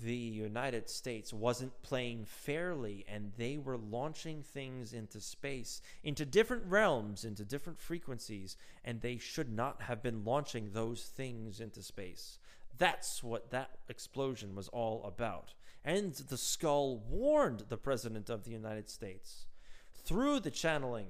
the 0.00 0.14
United 0.14 0.90
States 0.90 1.32
wasn't 1.32 1.82
playing 1.82 2.24
fairly 2.24 3.04
and 3.08 3.32
they 3.36 3.56
were 3.56 3.78
launching 3.78 4.42
things 4.42 4.92
into 4.92 5.20
space, 5.20 5.80
into 6.04 6.24
different 6.26 6.64
realms, 6.66 7.24
into 7.24 7.44
different 7.44 7.80
frequencies, 7.80 8.56
and 8.84 9.00
they 9.00 9.16
should 9.16 9.50
not 9.50 9.82
have 9.82 10.02
been 10.02 10.24
launching 10.24 10.70
those 10.72 11.04
things 11.04 11.60
into 11.60 11.82
space. 11.82 12.38
That's 12.78 13.22
what 13.22 13.50
that 13.50 13.70
explosion 13.88 14.54
was 14.54 14.68
all 14.68 15.02
about. 15.04 15.54
And 15.84 16.12
the 16.12 16.36
skull 16.36 16.98
warned 17.08 17.64
the 17.68 17.78
President 17.78 18.28
of 18.28 18.44
the 18.44 18.50
United 18.50 18.90
States 18.90 19.46
through 19.94 20.40
the 20.40 20.50
channeling, 20.50 21.08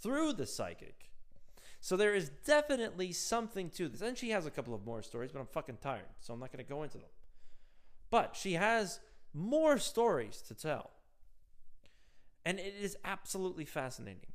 through 0.00 0.32
the 0.32 0.46
psychic. 0.46 1.10
So 1.80 1.96
there 1.96 2.14
is 2.14 2.30
definitely 2.46 3.12
something 3.12 3.70
to 3.70 3.88
this. 3.88 4.00
And 4.00 4.16
she 4.16 4.30
has 4.30 4.46
a 4.46 4.50
couple 4.50 4.74
of 4.74 4.84
more 4.84 5.02
stories, 5.02 5.32
but 5.32 5.40
I'm 5.40 5.46
fucking 5.46 5.78
tired, 5.82 6.04
so 6.20 6.32
I'm 6.32 6.40
not 6.40 6.52
going 6.52 6.64
to 6.64 6.68
go 6.68 6.82
into 6.82 6.98
them. 6.98 7.08
But 8.10 8.36
she 8.36 8.54
has 8.54 9.00
more 9.32 9.78
stories 9.78 10.42
to 10.48 10.54
tell. 10.54 10.90
And 12.44 12.58
it 12.58 12.74
is 12.80 12.96
absolutely 13.04 13.64
fascinating. 13.64 14.32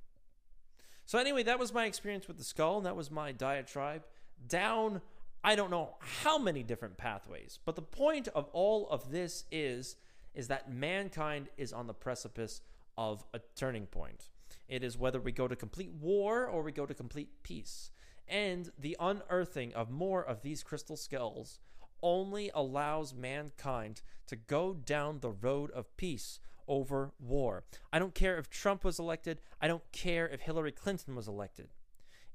So, 1.05 1.19
anyway, 1.19 1.43
that 1.43 1.59
was 1.59 1.73
my 1.73 1.85
experience 1.85 2.27
with 2.27 2.37
the 2.37 2.43
skull, 2.43 2.77
and 2.77 2.85
that 2.85 2.95
was 2.95 3.11
my 3.11 3.31
diatribe 3.31 4.03
down 4.47 5.01
I 5.45 5.55
don't 5.55 5.69
know 5.69 5.93
how 5.99 6.39
many 6.39 6.63
different 6.63 6.97
pathways. 6.97 7.59
But 7.65 7.75
the 7.75 7.83
point 7.83 8.27
of 8.29 8.49
all 8.51 8.89
of 8.89 9.11
this 9.11 9.45
is 9.51 9.95
is 10.33 10.47
that 10.47 10.73
mankind 10.73 11.49
is 11.55 11.71
on 11.71 11.85
the 11.85 11.93
precipice 11.93 12.61
of 12.97 13.23
a 13.31 13.39
turning 13.55 13.85
point. 13.85 14.29
It 14.67 14.83
is 14.83 14.97
whether 14.97 15.19
we 15.19 15.31
go 15.31 15.47
to 15.47 15.55
complete 15.55 15.91
war 16.01 16.47
or 16.47 16.63
we 16.63 16.71
go 16.71 16.87
to 16.87 16.95
complete 16.95 17.29
peace. 17.43 17.91
And 18.27 18.71
the 18.79 18.97
unearthing 18.99 19.71
of 19.75 19.91
more 19.91 20.25
of 20.25 20.41
these 20.41 20.63
crystal 20.63 20.97
skulls 20.97 21.59
only 22.01 22.51
allows 22.53 23.13
mankind 23.13 24.01
to 24.27 24.35
go 24.35 24.73
down 24.73 25.19
the 25.19 25.31
road 25.31 25.71
of 25.71 25.95
peace 25.97 26.39
over 26.67 27.13
war. 27.19 27.63
I 27.93 27.99
don't 27.99 28.15
care 28.15 28.37
if 28.37 28.49
Trump 28.49 28.83
was 28.83 28.99
elected, 28.99 29.41
I 29.61 29.67
don't 29.67 29.83
care 29.91 30.27
if 30.27 30.41
Hillary 30.41 30.71
Clinton 30.71 31.15
was 31.15 31.27
elected. 31.27 31.69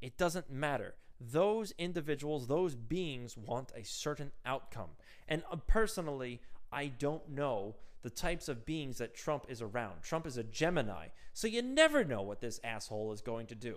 It 0.00 0.16
doesn't 0.16 0.50
matter. 0.50 0.94
Those 1.20 1.72
individuals, 1.76 2.46
those 2.46 2.74
beings 2.74 3.36
want 3.36 3.72
a 3.74 3.84
certain 3.84 4.32
outcome. 4.46 4.90
And 5.28 5.42
uh, 5.50 5.56
personally, 5.66 6.40
I 6.72 6.86
don't 6.86 7.28
know 7.28 7.76
the 8.02 8.10
types 8.10 8.48
of 8.48 8.64
beings 8.64 8.98
that 8.98 9.14
Trump 9.14 9.44
is 9.48 9.60
around. 9.60 10.02
Trump 10.02 10.26
is 10.26 10.38
a 10.38 10.42
Gemini, 10.44 11.08
so 11.34 11.46
you 11.46 11.60
never 11.60 12.04
know 12.04 12.22
what 12.22 12.40
this 12.40 12.60
asshole 12.64 13.12
is 13.12 13.20
going 13.20 13.46
to 13.48 13.54
do. 13.54 13.76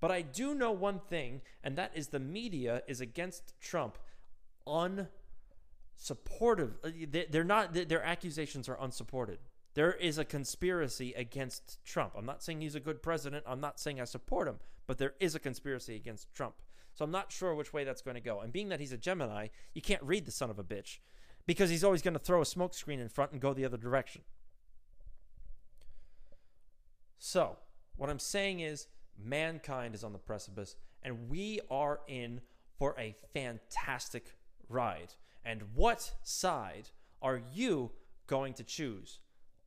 But 0.00 0.10
I 0.10 0.22
do 0.22 0.54
know 0.54 0.72
one 0.72 1.00
thing, 1.00 1.42
and 1.62 1.76
that 1.76 1.92
is 1.94 2.08
the 2.08 2.20
media 2.20 2.82
is 2.86 3.00
against 3.00 3.54
Trump 3.60 3.98
unsupportive. 4.66 5.08
Uh, 6.84 7.24
they're 7.30 7.44
not. 7.44 7.72
Their 7.72 8.02
accusations 8.02 8.68
are 8.68 8.78
unsupported. 8.80 9.38
There 9.74 9.92
is 9.92 10.16
a 10.16 10.24
conspiracy 10.24 11.12
against 11.14 11.84
Trump. 11.84 12.14
I'm 12.16 12.24
not 12.24 12.42
saying 12.42 12.62
he's 12.62 12.74
a 12.74 12.80
good 12.80 13.02
president. 13.02 13.44
I'm 13.46 13.60
not 13.60 13.78
saying 13.78 14.00
I 14.00 14.04
support 14.04 14.48
him, 14.48 14.56
but 14.86 14.96
there 14.96 15.14
is 15.20 15.34
a 15.34 15.38
conspiracy 15.38 15.96
against 15.96 16.34
Trump. 16.34 16.54
So 16.94 17.04
I'm 17.04 17.10
not 17.10 17.30
sure 17.30 17.54
which 17.54 17.74
way 17.74 17.84
that's 17.84 18.00
going 18.00 18.14
to 18.14 18.22
go. 18.22 18.40
And 18.40 18.50
being 18.50 18.70
that 18.70 18.80
he's 18.80 18.92
a 18.92 18.96
Gemini, 18.96 19.48
you 19.74 19.82
can't 19.82 20.02
read 20.02 20.24
the 20.24 20.32
son 20.32 20.48
of 20.48 20.58
a 20.58 20.64
bitch 20.64 21.00
because 21.46 21.68
he's 21.68 21.84
always 21.84 22.00
going 22.00 22.14
to 22.14 22.18
throw 22.18 22.40
a 22.40 22.44
smokescreen 22.44 23.00
in 23.00 23.10
front 23.10 23.32
and 23.32 23.40
go 23.40 23.52
the 23.52 23.66
other 23.66 23.76
direction. 23.76 24.22
So, 27.18 27.58
what 27.96 28.08
I'm 28.08 28.18
saying 28.18 28.60
is 28.60 28.88
mankind 29.22 29.94
is 29.94 30.04
on 30.04 30.12
the 30.12 30.18
precipice 30.18 30.76
and 31.02 31.28
we 31.28 31.60
are 31.70 32.00
in 32.08 32.40
for 32.78 32.94
a 32.98 33.14
fantastic 33.34 34.32
ride. 34.68 35.14
And 35.44 35.62
what 35.74 36.12
side 36.22 36.90
are 37.22 37.40
you 37.52 37.92
going 38.26 38.54
to 38.54 38.64
choose? 38.64 39.20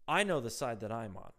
I 0.08 0.24
know 0.24 0.40
the 0.40 0.50
side 0.50 0.80
that 0.82 0.92
I'm 0.92 1.16
on, 1.16 1.32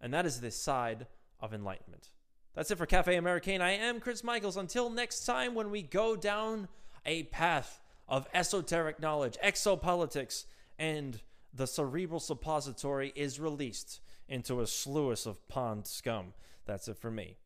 and 0.00 0.12
that 0.12 0.26
is 0.26 0.40
the 0.40 0.50
side 0.50 1.06
of 1.40 1.54
enlightenment. 1.54 2.10
That's 2.54 2.70
it 2.70 2.78
for 2.78 2.86
Cafe 2.86 3.14
Americain. 3.14 3.60
I 3.60 3.72
am 3.72 4.00
Chris 4.00 4.24
Michaels. 4.24 4.56
Until 4.56 4.90
next 4.90 5.24
time, 5.24 5.54
when 5.54 5.70
we 5.70 5.82
go 5.82 6.16
down 6.16 6.68
a 7.04 7.24
path 7.24 7.80
of 8.08 8.26
esoteric 8.34 9.00
knowledge, 9.00 9.36
exopolitics, 9.44 10.44
and 10.78 11.20
the 11.52 11.66
cerebral 11.66 12.20
suppository 12.20 13.12
is 13.14 13.40
released 13.40 14.00
into 14.28 14.60
a 14.60 14.66
sluice 14.66 15.26
of 15.26 15.46
pond 15.48 15.86
scum. 15.86 16.34
That's 16.66 16.88
it 16.88 16.98
for 16.98 17.10
me. 17.10 17.36